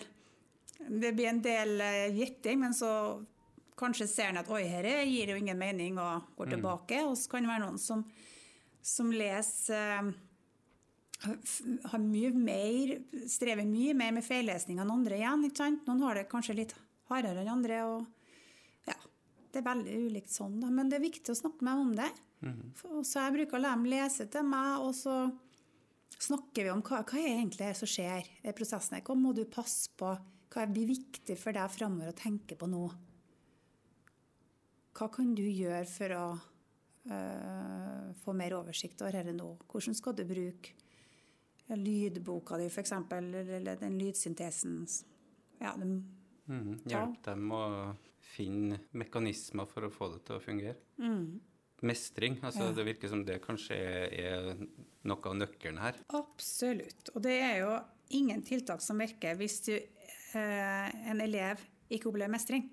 [0.88, 2.92] det blir en del eh, gjetting, men så
[3.80, 7.04] kanskje ser han at oi, dette gir jo ingen mening, og går tilbake.
[7.08, 8.04] Og så kan det være noen som,
[8.86, 10.12] som leser eh,
[11.20, 12.94] har mye mer,
[13.28, 15.44] strever mye mer med feillesning enn andre igjen.
[15.48, 15.84] ikke sant?
[15.88, 16.76] Noen har det kanskje litt
[17.12, 17.82] hardere enn andre.
[17.84, 18.96] og Ja,
[19.52, 20.72] det er veldig ulikt sånn, da.
[20.72, 22.10] Men det er viktig å snakke med dem om det.
[22.80, 25.16] For, så jeg bruker å la dem lese til meg, og så
[26.20, 29.02] snakker vi om hva, hva er egentlig det som skjer i prosessen.
[29.04, 30.14] Hva må du passe på?
[30.50, 32.86] Hva blir viktig for deg framover å tenke på nå?
[34.96, 36.26] Hva kan du gjøre for å
[37.12, 39.52] øh, få mer oversikt over dette nå?
[39.70, 40.88] Hvordan skal du bruke
[41.78, 44.88] lydboka di, f.eks., eller, den lydsyntesen?
[45.62, 46.00] Ja, den,
[46.50, 47.04] Mm, Ja.
[47.06, 50.76] Hjelp dem å finne mekanismer for å få det til å fungere.
[50.98, 51.40] mm.
[51.82, 52.40] Mestring.
[52.42, 52.72] altså Ja.
[52.74, 54.68] Det virker som det kanskje er,
[55.04, 55.96] noe av nøkkelen her.
[56.10, 57.10] Absolutt.
[57.16, 57.80] Og det er jo
[58.10, 62.70] ingen tiltak som virker hvis du, eh, en elev ikke opplever mestring,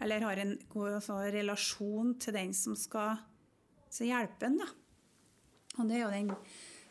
[0.00, 3.18] eller har en god altså, relasjon til den som skal
[3.90, 4.58] hjelpe en.
[4.58, 4.66] Da.
[5.78, 6.36] Og det er jo den,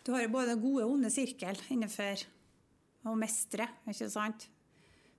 [0.07, 2.23] du har både gode og onde sirkel innenfor
[3.07, 4.47] å mestre, ikke sant?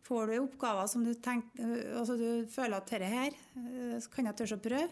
[0.09, 3.35] Får du oppgaver som du, tenker, altså du føler at dette her
[4.01, 4.89] så kan jeg tørre å prøve,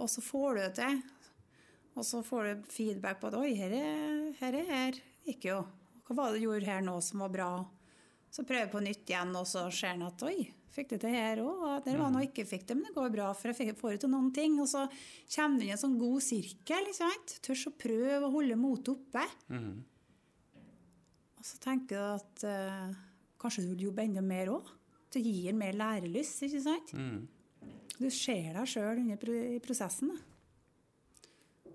[0.00, 1.02] og så får du det til.
[1.98, 3.74] Og så får du feedback på at oi, her,
[4.40, 5.60] her, her gikk jo.
[6.06, 7.50] Hva var det du gjorde her nå som var bra?
[8.30, 10.38] Så prøver jeg på nytt igjen, og så ser han at oi,
[10.74, 11.62] fikk det til her òg?
[11.84, 14.12] Der var noe jeg ikke fikk det, men det går bra, for jeg får til
[14.12, 14.58] noen ting.
[14.62, 14.86] Og så
[15.34, 16.88] kommer du i en sånn god sirkel.
[16.88, 17.36] ikke sant?
[17.46, 19.24] Tørs å prøve å holde motet oppe.
[19.50, 19.74] Mm.
[21.40, 22.96] Og så tenker du at eh,
[23.40, 24.72] kanskje du vil jobbe enda mer òg.
[25.10, 26.92] Det gir mer lærelyst, ikke sant?
[26.94, 27.24] Mm.
[28.00, 30.12] Du ser deg sjøl i prosessen.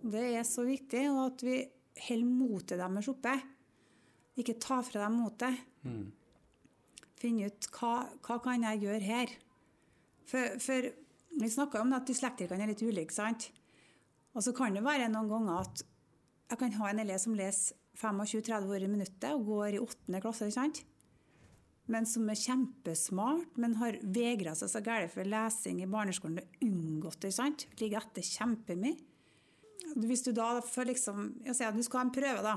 [0.05, 1.57] Det er så viktig og at vi
[2.07, 3.33] holder motet deres oppe.
[4.41, 5.65] Ikke ta fra dem motet.
[5.85, 6.05] Mhm.
[7.25, 9.35] Finne ut hva, hva kan jeg gjøre her.
[10.29, 10.91] For, for
[11.41, 13.49] vi snakka om at dyslektikerne er litt ulike, sant?
[14.35, 15.85] Og så kan det være noen ganger at
[16.51, 20.21] jeg kan ha en elev som leser 25-30 ord i minuttet og går i åttende
[20.21, 20.83] klasse, ikke sant?
[21.91, 26.65] men som er kjempesmart, men har vegra seg så galt for lesing i barneskolen og
[26.65, 27.33] unngått det.
[27.35, 27.67] sant?
[27.81, 28.95] Ligger etter kjempemye.
[30.01, 32.55] Hvis du da får liksom Jeg sier at du skal ha en prøve, da.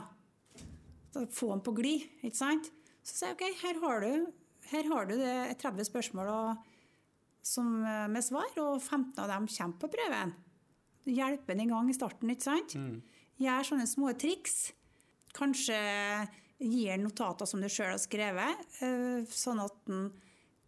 [1.31, 2.70] få den på glid, ikke sant?
[3.04, 4.33] Så sier jeg OK, her har du,
[4.72, 6.66] her har du det 30 spørsmål og,
[7.42, 10.35] som, eh, med svar, og 15 av dem kommer på prøven.
[11.04, 12.74] Du hjelper den i gang i starten, ikke sant?
[13.38, 14.72] Gjør sånne små triks.
[15.37, 15.78] Kanskje
[16.59, 20.11] gir den notater som du sjøl har skrevet, eh, sånn at den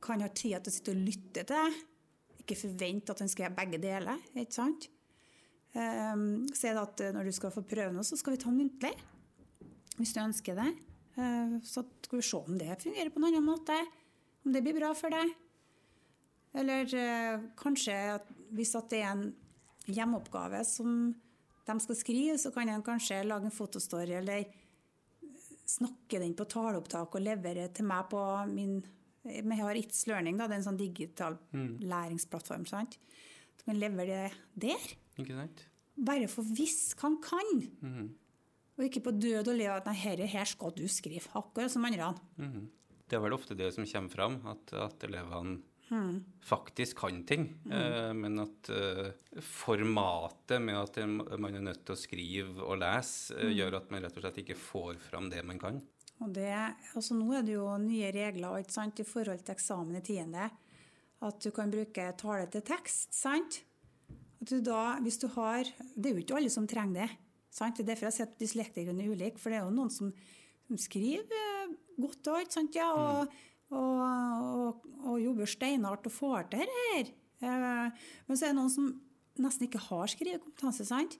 [0.01, 1.81] kan ha tid til å sitte og lytte til deg.
[2.41, 4.19] Ikke forvente at den skal gjøre begge deler.
[4.35, 4.89] ikke sant?
[5.75, 8.95] Um, Si at eh, når du skal få prøve noe, så skal vi ta muntlig.
[9.99, 10.71] Hvis du ønsker det.
[11.17, 13.77] Eh, så skal vi se om det fungerer på en annen måte.
[14.45, 15.33] Om det blir bra for deg.
[16.61, 19.27] Eller eh, kanskje at hvis det er en
[19.91, 21.13] hjemmeoppgave som
[21.67, 24.49] de skal skrive, så kan en kanskje lage en fotostory eller
[25.71, 28.81] snakke den på taleopptak og levere til meg på min
[29.21, 32.65] Vi har It's Learning, da, det er en sånn digital læringsplattform.
[32.67, 32.97] sant?
[33.61, 34.87] Du kan levere det der.
[35.21, 35.67] Ikke sant?
[36.01, 37.61] Bare for hvis han kan.
[38.81, 41.85] Og ikke på død og liv at nei, her, her skal du skrive, akkurat som
[41.85, 42.15] andre.
[43.05, 45.59] Det er vel ofte det som kommer fram, at, at elevene
[46.47, 47.49] faktisk kan ting.
[47.71, 49.11] Eh, men at eh,
[49.43, 50.99] formatet med at
[51.41, 54.43] man er nødt til å skrive og lese, eh, gjør at man rett og slett
[54.45, 55.81] ikke får fram det man kan.
[56.21, 56.53] Og det,
[56.95, 60.51] altså nå er det jo nye regler sant, i forhold til eksamen i tiende.
[61.27, 63.13] At du kan bruke tale til tekst.
[63.17, 63.63] sant?
[64.41, 65.65] At du da, hvis du har,
[65.97, 67.11] Det er jo ikke alle som trenger det.
[67.55, 67.77] Sant?
[67.77, 69.41] Det er derfor jeg sier at dyslektikerne er ulike.
[69.43, 70.13] For det er jo noen som,
[70.69, 72.79] som skriver eh, godt og alt, sant?
[72.79, 73.35] Ja, og,
[73.71, 77.13] og, og, og jobber steinhardt og får til det her.
[77.41, 78.89] Eh, Men så er det noen som
[79.41, 80.87] nesten ikke har skrivekompetanse.
[80.89, 81.19] sant?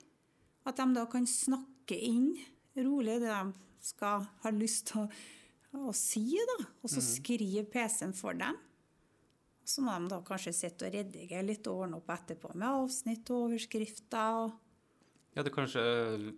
[0.67, 2.33] At de da kan snakke inn
[2.77, 5.07] rolig det de skal ha lyst til å,
[5.89, 6.57] å si, da.
[6.83, 8.59] Og så skriver PC-en for dem.
[9.65, 13.29] Så må de da kanskje sitte og redigere litt og ordne opp etterpå med avsnitt
[13.33, 14.45] og overskrifter.
[14.45, 14.60] og
[15.33, 15.81] Ja, det, kanskje,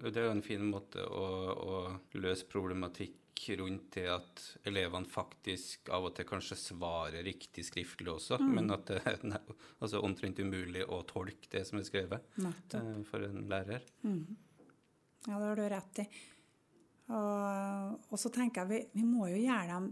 [0.03, 1.77] det er jo en fin måte å, å
[2.21, 3.19] løse problematikk
[3.57, 8.85] rundt det at elevene faktisk av og til kanskje svarer riktig skriftlig også, men at
[8.91, 9.41] det er ne-
[9.81, 12.77] altså omtrent umulig å tolke det som er skrevet Nettopp.
[12.79, 13.83] eh, for en lærer.
[14.05, 16.07] Ja, det har du rett i.
[17.09, 19.89] Og, og så tenker jeg vi, vi må jo gjøre dem,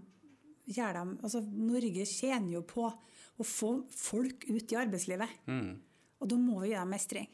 [0.78, 5.42] dem altså Norge tjener jo på å få folk ut i arbeidslivet.
[5.50, 5.74] Mm.
[6.22, 7.30] Og da må vi gi dem mestring.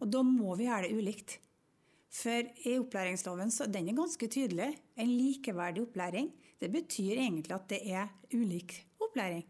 [0.00, 1.36] Og da må vi gjøre det ulikt.
[2.10, 4.72] For i opplæringsloven så den er ganske tydelig.
[4.98, 6.32] En likeverdig opplæring.
[6.60, 9.44] Det betyr egentlig at det er ulik opplæring.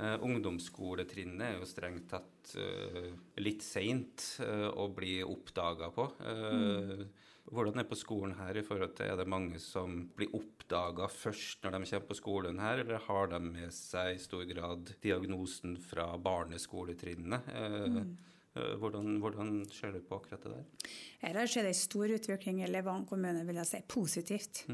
[0.00, 3.10] Eh, ungdomsskoletrinnet er jo strengt tatt uh,
[3.42, 6.06] litt seint uh, å bli oppdaga på.
[6.24, 7.02] Mm.
[7.50, 11.64] Hvordan er på skolen her i forhold til Er det mange som blir oppdaga først
[11.64, 15.74] når de kommer på skolen her, eller har de med seg i stor grad diagnosen
[15.82, 17.48] fra barneskoletrinnet?
[17.50, 20.94] Eh, eh, hvordan, hvordan ser du på akkurat det der?
[21.22, 23.82] Her har skjedd en stor utvikling i Levanger kommune, vil jeg si.
[23.88, 24.64] Positivt.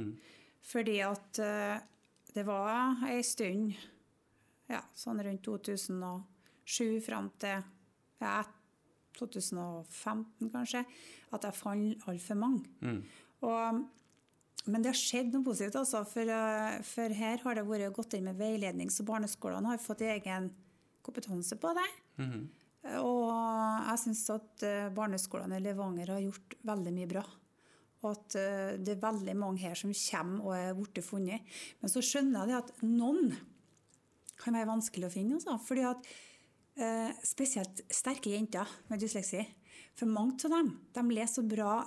[0.66, 1.76] Fordi at eh,
[2.34, 3.76] det var en stund,
[4.68, 7.60] ja, sånn rundt 2007 fram til
[8.20, 8.40] ja,
[9.16, 10.82] 2015 kanskje,
[11.32, 12.64] at jeg fant altfor mange.
[13.46, 13.84] Og,
[14.66, 18.16] men det har skjedd noe positivt, altså, for, eh, for her har det vært gått
[18.18, 20.50] inn med veiledning, så barneskolene har fått egen
[21.06, 21.90] kompetanse på det.
[23.02, 27.24] Og jeg syns at eh, barneskolene i Levanger har gjort veldig mye bra.
[28.04, 31.58] Og at eh, det er veldig mange her som kommer og er blitt funnet.
[31.80, 33.34] Men så skjønner jeg det at noen
[34.40, 35.38] kan være vanskelig å finne.
[35.38, 36.10] Altså, fordi at
[36.80, 39.44] eh, Spesielt sterke jenter med dysleksi.
[39.96, 41.78] For mange av dem de leser så bra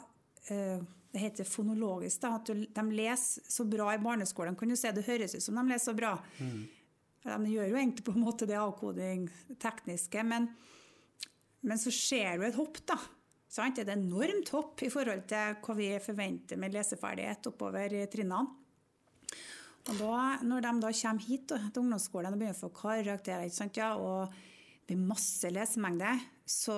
[0.50, 0.82] eh,
[1.14, 2.26] Det heter fonologisk.
[2.26, 4.58] Da, at de leser så bra i barneskolen.
[4.58, 6.18] Kan du se, Det høres ut som de leser så bra.
[7.20, 9.28] De gjør jo egentlig på en måte det avkoding
[9.60, 10.48] tekniske, men,
[11.66, 12.98] men så ser du et hopp, da.
[13.50, 13.80] Sant?
[13.80, 18.56] Det et enormt hopp i forhold til hva vi forventer med leseferdighet oppover trinnene.
[19.90, 23.78] Og da, når de da kommer hit da, til ungdomsskolen og begynner å få karakterer
[23.78, 24.34] ja, og
[24.86, 26.12] det blir masse lesemengde,
[26.46, 26.76] så,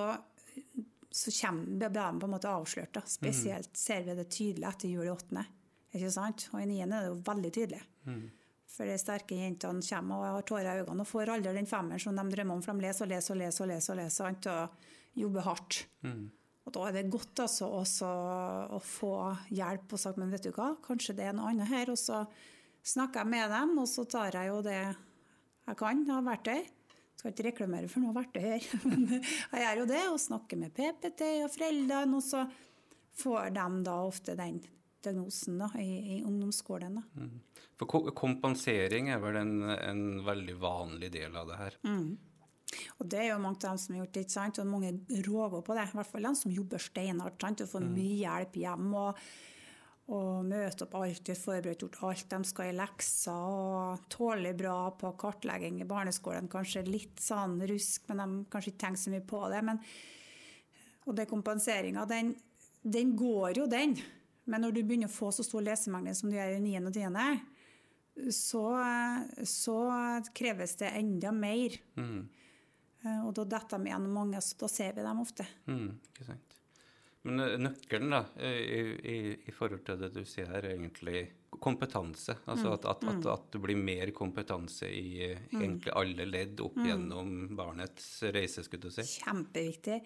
[1.12, 2.94] så kommer, blir de på en måte avslørt.
[2.96, 3.04] Da.
[3.10, 5.44] Spesielt ser vi det tydelig etter jul i åttende.
[5.91, 6.48] Ikke sant?
[6.54, 7.82] Og i niende er det jo veldig tydelig.
[8.71, 11.99] For de sterke jentene kommer og har tårer i øynene og får aldri den femmeren
[11.99, 14.17] som de drømmer om, for de leser og leser og leser og leser, og leser
[14.23, 14.47] sant?
[14.47, 14.89] og
[15.21, 15.86] jobber hardt.
[16.62, 18.10] Og Da er det godt altså også
[18.77, 19.13] å få
[19.49, 21.91] hjelp og sagt men vet du hva, kanskje det er noe annet her.
[21.91, 22.21] Og så
[22.84, 26.62] snakker jeg med dem, og så tar jeg jo det jeg kan av verktøy.
[27.17, 30.03] Skal ikke reklamere for noe verktøy her, men jeg gjør jo det.
[30.13, 32.45] Og snakker med PPT og foreldrene, og så
[33.21, 34.62] får de da ofte den
[35.03, 36.99] diagnosen da, i, i ungdomsskolen.
[36.99, 37.29] Da.
[37.81, 41.79] For kompensering er vel en, en veldig vanlig del av det her.
[43.01, 44.59] Og det er jo mange av dem som har gjort det, ikke sant?
[44.61, 44.91] og mange
[45.27, 45.87] råger på det.
[45.87, 47.63] I hvert fall de som jobber steinhardt sant?
[47.65, 48.93] og får mye hjelp hjem.
[49.05, 49.25] og
[50.11, 53.31] og møter opp alltid forberedt, gjort alt de skal i lekser.
[53.31, 56.49] og Tåler bra på kartlegging i barneskolen.
[56.51, 59.61] Kanskje litt sånn rusk, men de kanskje ikke tenker så mye på det.
[59.69, 59.79] Men,
[61.05, 62.33] og det kompenseringa, den,
[62.83, 63.95] den går jo, den.
[64.49, 66.77] Men når du begynner å få så stor lesemengde som du gjør i 9.
[66.89, 67.41] og 10.,
[68.36, 68.63] så,
[69.47, 69.77] så
[70.36, 71.77] kreves det enda mer.
[71.95, 72.23] Mm.
[73.25, 75.45] Og da detter de igjen mange, så da ser vi dem ofte.
[75.71, 76.58] Mm, ikke sant.
[77.27, 78.82] Men eh, nøkkelen da, eh, i,
[79.13, 81.23] i, i forhold til det du sier her, er egentlig
[81.62, 82.38] kompetanse.
[82.49, 86.80] Altså at, at, at, at det blir mer kompetanse i eh, egentlig alle ledd opp
[86.82, 89.06] gjennom barnets reise, skulle du si.
[89.21, 89.99] Kjempeviktig.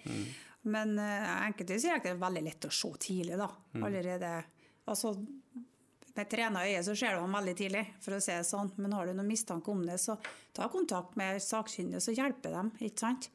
[0.66, 3.50] Men uh, enkelte sier at det er veldig lett å se tidlig, da.
[3.82, 4.36] Allerede
[4.86, 5.16] Altså,
[6.16, 8.70] med trena øye så ser du ham veldig tidlig, for å si det sånn.
[8.78, 10.16] Men har du noen mistanke om det, så
[10.54, 12.72] ta kontakt med sakkyndige, så hjelper dem.
[12.80, 13.30] ikke sant?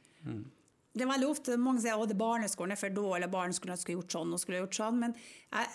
[0.95, 4.35] Det er veldig ofte mange sier at barneskolen er for dårlig, barneskolen skulle gjort sånn
[4.35, 5.03] og skulle gjort sånn.
[5.03, 5.69] Men jeg,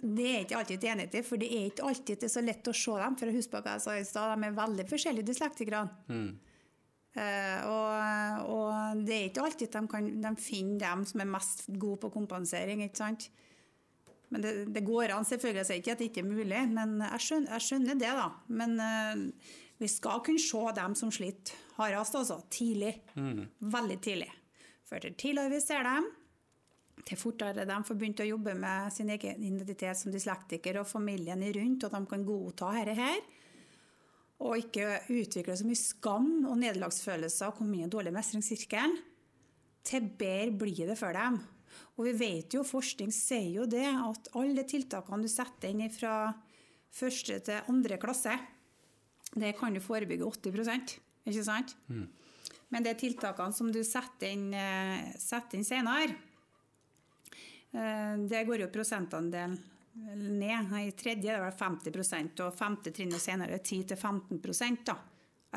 [0.00, 2.72] det er ikke alltid enighet i, for det er ikke alltid det er så lett
[2.72, 3.16] å se dem.
[3.20, 6.04] For husk på hva jeg sa i stad, de er veldig forskjellige, dyslektikerne.
[6.08, 6.49] Eh,
[7.10, 11.98] og, og det er ikke alltid de, kan, de finner dem som er mest gode
[12.04, 12.84] på kompensering.
[12.86, 13.30] ikke sant?
[14.30, 15.58] Men det, det går an, selvfølgelig.
[15.58, 18.28] Jeg sier ikke at det ikke er mulig, men jeg skjønner, jeg skjønner det, da.
[18.60, 19.24] Men eh,
[19.82, 22.38] vi skal kunne se dem som sliter hardest, altså.
[22.52, 22.94] Tidlig.
[23.74, 24.30] Veldig tidlig.
[24.86, 26.06] For til tidligere vi ser dem,
[27.06, 31.42] til fortere de får begynt å jobbe med sin egen identitet som dyslektiker og familien
[31.56, 33.20] rundt, og de kan godta dette her.
[34.40, 38.94] Og ikke utvikle så mye skam og nederlagsfølelser og komme inn i en dårlig mestringssirkel.
[39.84, 41.40] Til bedre blir det for dem.
[41.98, 46.32] Og vi vet jo, forskning sier jo det, at alle tiltakene du setter inn fra
[46.90, 48.34] første til andre klasse,
[49.36, 50.96] det kan du forebygge 80%
[51.28, 51.76] ikke sant?
[52.70, 56.16] Men det er tiltakene som du setter inn, eh, setter inn senere,
[57.74, 59.58] eh, det går jo prosentandelen
[59.94, 60.72] ned.
[60.80, 64.96] I tredje er det vel 50% og femte trinnet senere 10-15% da,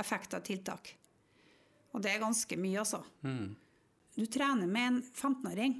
[0.01, 0.93] effekt av tiltak.
[1.93, 3.03] Og det er ganske mye, altså.
[4.15, 5.75] Du trener med en 15-åring,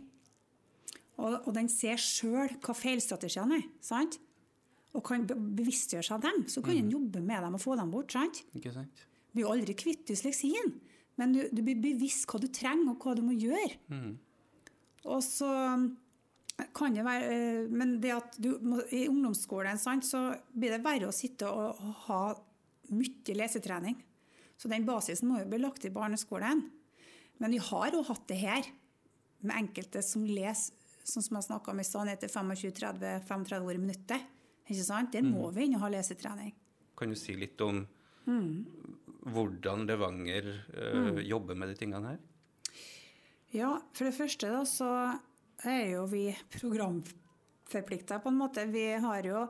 [1.22, 3.66] og, og den ser sjøl hva feilstrategiene er.
[3.86, 4.20] sant?
[4.94, 6.44] Og kan bevisstgjøre seg dem.
[6.50, 8.14] Så kan en jobbe med dem og få dem bort.
[8.14, 8.44] sant?
[8.58, 9.04] Ikke sant?
[9.32, 10.76] Du blir aldri kvitt dysleksien,
[11.18, 13.78] men du, du blir bevisst hva du trenger, og hva du må gjøre.
[15.10, 15.50] Og så
[16.74, 18.52] kan det være eh, Men det at du
[18.94, 22.22] i ungdomsskolen sant, så blir det verre å sitte og, ha
[22.94, 23.98] mye lesetrening.
[24.58, 26.62] Så den basisen må jo bli lagt i barneskolen.
[27.42, 28.68] Men vi har jo hatt det her
[29.44, 33.76] med enkelte som leser sånn som jeg snakka om i stad, ned til 25-30-35 ord
[33.76, 34.22] i minuttet.
[34.70, 35.12] Ikke sant?
[35.12, 35.54] Der må Mm.
[35.56, 36.54] vi inn og ha lesetrening.
[36.96, 37.82] Kan du si litt om
[39.28, 42.22] hvordan Levanger eh, jobber med de tingene her?
[43.54, 44.88] Ja, for det første da, så
[45.70, 46.26] er jo vi
[46.58, 48.66] programforplikta på en måte.
[48.72, 49.46] Vi har jo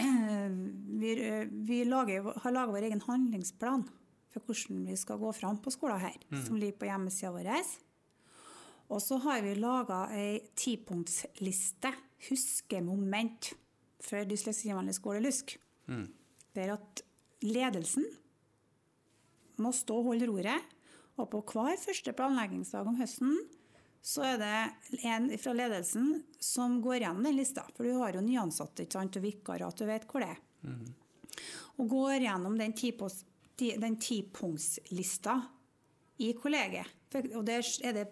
[1.00, 1.14] vi,
[1.50, 3.84] vi lager, har laga vår egen handlingsplan
[4.30, 6.16] for hvordan vi skal gå fram på skolen her,
[6.46, 7.50] som ligger på hjemmesida vår.
[8.90, 11.92] Og så har vi laga ei tipunktsliste,
[12.28, 13.52] huskemoment,
[14.00, 15.58] for dysleksivennlig skole, LUSK.
[16.56, 17.02] Der at
[17.44, 18.06] ledelsen
[19.60, 20.76] må stå og holde roret.
[21.20, 23.36] Og på hver første planleggingsdag om høsten
[24.02, 24.70] så er det
[25.04, 27.66] en fra ledelsen som går gjennom den lista.
[27.76, 29.22] For du har jo nyansatte ikke sant, og
[29.76, 30.40] du vet hvor det er.
[31.80, 32.72] Og går gjennom den
[34.00, 35.36] tipunktslista
[36.20, 36.88] i kollegiet.
[37.34, 38.06] Og der er det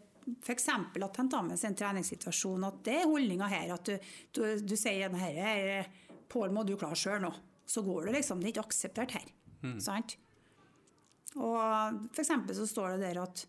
[0.44, 0.68] f.eks.
[0.68, 3.74] at tentamen er en treningssituasjon, at det er holdninga her.
[3.74, 3.96] At du,
[4.36, 5.88] du, du sier at
[6.28, 7.32] Pål må du klare sjøl nå.
[7.68, 8.40] Så går det liksom.
[8.40, 9.28] Det er ikke akseptert her.
[9.80, 10.18] Sant?
[11.36, 13.46] Og eksempel så står det der at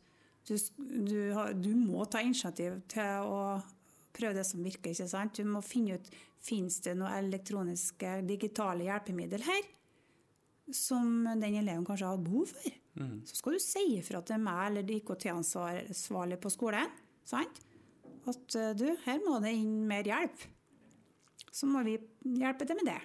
[0.47, 1.19] du, du,
[1.59, 3.41] du må ta initiativ til å
[4.15, 4.93] prøve det som virker.
[4.93, 5.37] ikke sant?
[5.37, 6.11] Du må finne ut
[6.49, 9.65] om det noe elektroniske, digitale hjelpemiddel her
[10.75, 12.77] som den eleven kanskje har hatt behov for.
[13.27, 16.89] Så skal du si ifra til meg eller de IKT-ansvarlige på skolen
[17.27, 17.61] sant?
[18.29, 20.45] at eh, du, her må det inn mer hjelp.
[21.49, 21.95] Så må vi
[22.37, 22.99] hjelpe til med det.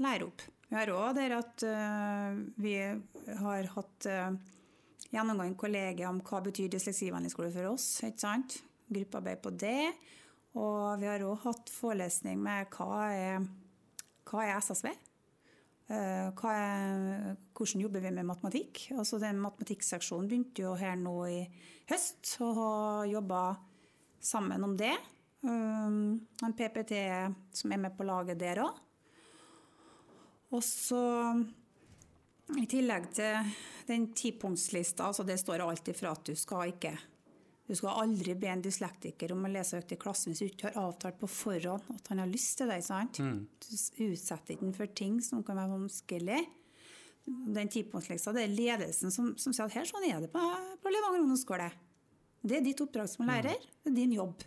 [0.00, 0.44] Lære opp.
[0.70, 4.38] Vi har òg der at uh, vi har hatt uh,
[5.14, 7.88] gjennomgang en kollega om hva betyr dysleksivennlig for oss.
[8.02, 8.58] ikke sant?
[8.90, 9.92] Gruppearbeid på det.
[10.54, 13.48] Og vi har òg hatt forelesning med hva er,
[14.28, 14.92] hva er SSV?
[15.84, 18.86] Eh, er, hvordan jobber vi med matematikk?
[18.96, 21.42] Altså den Matematikkseksjonen begynte jo her nå i
[21.90, 23.42] høst og har jobba
[24.24, 24.94] sammen om det.
[25.44, 26.96] Um, en PPT
[27.52, 28.78] som er med på laget der òg.
[30.54, 31.02] Og så
[32.60, 33.54] i tillegg til
[33.88, 36.94] den tipunktslista, altså det står alt ifra at du skal ikke
[37.64, 40.68] du skal aldri be en dyslektiker om å lese høyt i klassen hvis du ikke
[40.68, 42.82] har avtalt på forhånd at han har lyst til det.
[42.84, 43.16] sant?
[43.96, 46.42] Du utsetter ikke den for ting som kan være vanskelig.
[47.24, 50.42] Den tipunktslista, det er ledelsen som, som sier at her sånn er det på,
[50.82, 51.70] på Levanger ungdomsskole.
[52.44, 54.44] Det er ditt oppdrag som lærer, det er din jobb.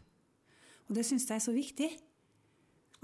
[0.85, 1.89] Og det syns jeg er så viktig.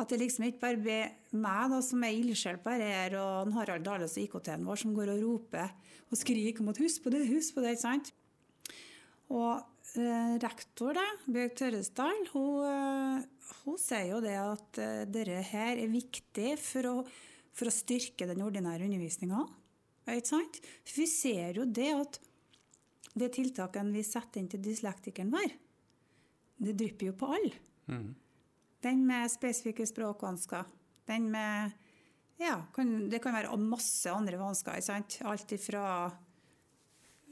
[0.01, 3.85] At det liksom ikke bare blir meg da, som er ildsjel på dette, og Harald
[3.85, 5.69] Dales og IKT-en vår som går og roper
[6.09, 7.75] og skriker om at 'husk på det', husk på det.
[7.75, 8.13] ikke sant?
[9.33, 9.61] Og
[9.97, 15.77] eh, rektor, da, Bjørg Tørresdal, hun, eh, hun sier jo det at eh, dette her
[15.77, 16.95] er viktig for å,
[17.53, 19.45] for å styrke den ordinære undervisninga.
[20.09, 20.59] Ikke sant?
[20.83, 22.19] For vi ser jo det at
[23.13, 25.53] de tiltakene vi setter inn til dyslektikeren vår,
[26.65, 27.55] det drypper jo på alle.
[28.83, 30.67] Den med spesifikke språkvansker.
[31.09, 31.79] Den med
[32.41, 34.75] Ja, kan, det kan være masse andre vansker.
[34.75, 35.19] ikke sant?
[35.23, 35.83] Alt ifra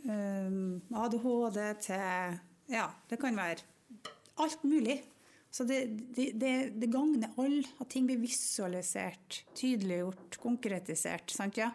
[0.05, 2.37] um, ADHD til
[2.71, 3.65] Ja, det kan være
[4.39, 5.01] alt mulig.
[5.51, 5.81] Så det,
[6.15, 11.33] det, det, det gagner alle at ting blir visualisert, tydeliggjort, konkretisert.
[11.35, 11.67] sant ja?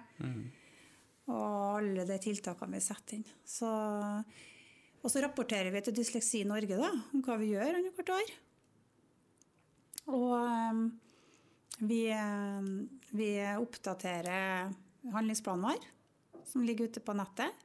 [1.29, 1.43] Og
[1.83, 3.27] alle de tiltakene vi setter inn.
[3.45, 3.69] Så,
[5.03, 8.33] og så rapporterer vi til Dysleksi Norge da, om hva vi gjør annethvert år.
[10.07, 10.83] Og um,
[11.79, 14.71] vi, um, vi oppdaterer
[15.13, 15.87] handlingsplanen vår,
[16.47, 17.65] som ligger ute på nettet.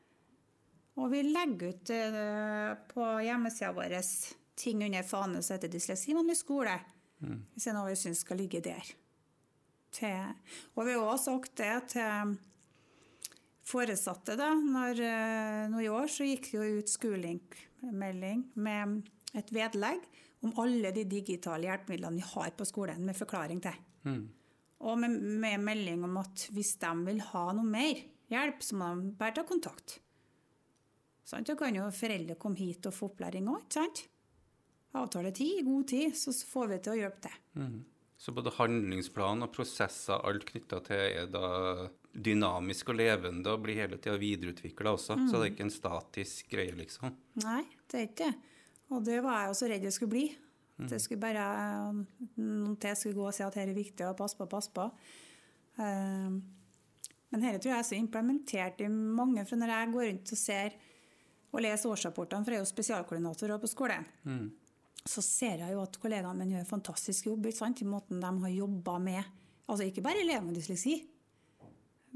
[1.00, 4.00] Og vi legger ut uh, på hjemmesida vår
[4.62, 6.80] ting under fane som heter Dysleksivennlig skole.
[7.22, 8.88] Hvis det er noe vi syns skal ligge der.
[9.92, 10.32] Til,
[10.74, 12.36] og vi har også sagt det til
[13.68, 14.38] foresatte.
[14.40, 19.02] da, når, uh, nå I år så gikk det jo ut Skolink-melding med
[19.38, 20.02] et vedlegg
[20.42, 23.78] om alle de digitale hjelpemidlene vi har på skolen, med forklaring til.
[24.82, 28.00] Og med, med melding om at hvis de vil ha noe mer
[28.32, 30.00] hjelp, så må de bare ta kontakt.
[31.24, 34.04] Så Da kan jo foreldre komme hit og få opplæring òg, ikke sant?
[34.98, 37.38] Avtale tid, god tid, så får vi til å hjelpe til.
[38.22, 43.80] Så både handlingsplan og prosesser, alt knytta til, er da dynamisk og levende og blir
[43.80, 45.16] hele tida videreutvikla også.
[45.30, 47.16] Så det er ikke en statisk greie, liksom.
[47.46, 48.51] Nei, det er ikke det.
[48.92, 50.26] Og det var jeg også redd det skulle bli.
[50.82, 51.44] At det skulle bare
[52.42, 54.88] noen til skulle gå og si at her er viktig, og pass på, pass på.
[55.78, 56.40] Eh,
[57.32, 60.40] Men dette tror jeg er så implementert i mange, for når jeg går rundt og
[60.42, 60.74] ser
[61.52, 64.06] og leser årsrapportene, for jeg er jo spesialkoordinator på skolen,
[65.06, 68.50] så ser jeg jo at kollegaene mine gjør en fantastisk jobb i måten de har
[68.50, 69.24] jobba med
[69.72, 70.98] Altså ikke bare elever med dysleksi,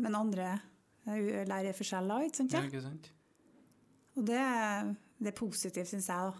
[0.03, 0.59] men andre
[1.05, 1.47] lærerforskjeller.
[1.47, 2.25] lærer forskjeller.
[2.25, 2.53] ikke sant?
[2.53, 2.63] Ja?
[2.65, 3.11] ikke sant?
[4.15, 4.41] Og det,
[5.19, 6.17] det er positivt, syns jeg.
[6.17, 6.33] da.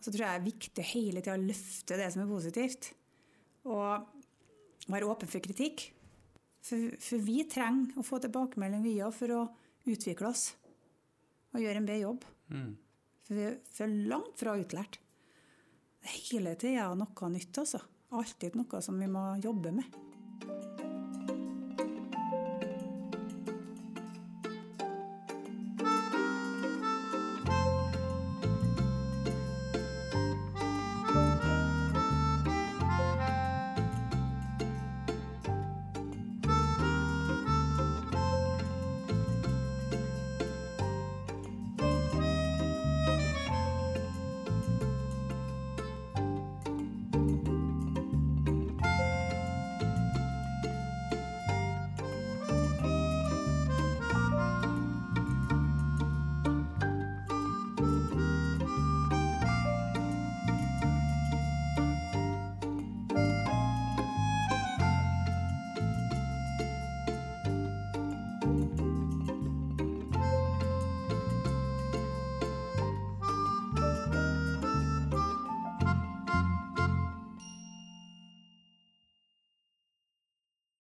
[0.00, 2.90] Så tror jeg det er viktig hele tida å løfte det som er positivt.
[3.70, 5.86] Og være åpen for kritikk.
[6.64, 9.42] For, for vi trenger å få tilbakemelding vi òg for å
[9.90, 10.50] utvikle oss.
[11.54, 12.28] Og gjøre en bedre jobb.
[13.24, 15.00] For vi er langt fra utlært.
[16.04, 17.80] Hele tida noe nytt, altså.
[18.14, 20.73] Alltid noe som vi må jobbe med.